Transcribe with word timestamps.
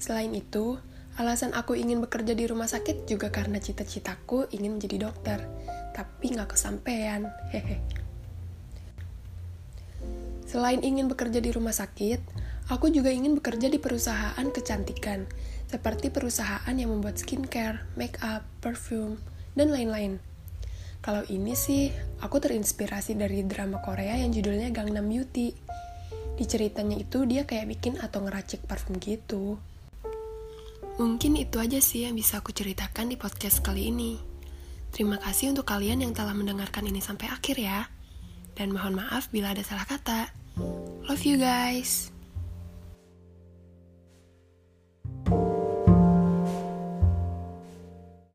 Selain 0.00 0.32
itu, 0.32 0.80
alasan 1.20 1.52
aku 1.52 1.76
ingin 1.76 2.00
bekerja 2.00 2.32
di 2.32 2.48
rumah 2.48 2.66
sakit 2.66 3.04
juga 3.04 3.28
karena 3.28 3.60
cita-citaku 3.60 4.48
ingin 4.50 4.80
menjadi 4.80 5.08
dokter, 5.08 5.44
tapi 5.92 6.32
nggak 6.32 6.56
kesampaian, 6.56 7.28
hehe. 7.52 7.78
Selain 10.48 10.80
ingin 10.80 11.12
bekerja 11.12 11.44
di 11.44 11.52
rumah 11.52 11.76
sakit, 11.76 12.20
aku 12.68 12.88
juga 12.92 13.12
ingin 13.12 13.36
bekerja 13.36 13.68
di 13.68 13.76
perusahaan 13.76 14.46
kecantikan, 14.48 15.28
seperti 15.68 16.08
perusahaan 16.08 16.74
yang 16.76 16.92
membuat 16.94 17.20
skincare, 17.20 17.84
make 17.98 18.16
up, 18.22 18.46
perfume, 18.62 19.20
dan 19.58 19.74
lain-lain. 19.74 20.22
Kalau 21.04 21.20
ini 21.28 21.52
sih, 21.52 21.92
aku 22.24 22.40
terinspirasi 22.40 23.12
dari 23.20 23.44
drama 23.44 23.84
Korea 23.84 24.16
yang 24.16 24.32
judulnya 24.32 24.72
Gangnam 24.72 25.04
Beauty. 25.04 25.52
Di 26.34 26.44
ceritanya 26.48 26.96
itu 26.96 27.28
dia 27.28 27.44
kayak 27.44 27.68
bikin 27.76 28.00
atau 28.00 28.24
ngeracik 28.24 28.64
parfum 28.64 28.96
gitu. 28.96 29.60
Mungkin 30.96 31.36
itu 31.36 31.60
aja 31.60 31.76
sih 31.82 32.08
yang 32.08 32.16
bisa 32.16 32.40
aku 32.40 32.56
ceritakan 32.56 33.12
di 33.12 33.20
podcast 33.20 33.60
kali 33.60 33.92
ini. 33.92 34.16
Terima 34.94 35.18
kasih 35.18 35.50
untuk 35.52 35.66
kalian 35.66 36.06
yang 36.06 36.14
telah 36.14 36.32
mendengarkan 36.32 36.86
ini 36.86 37.02
sampai 37.02 37.28
akhir 37.28 37.58
ya. 37.58 37.90
Dan 38.54 38.70
mohon 38.70 38.94
maaf 38.94 39.28
bila 39.34 39.50
ada 39.50 39.66
salah 39.66 39.84
kata. 39.84 40.30
Love 41.04 41.26
you 41.26 41.34
guys. 41.34 42.13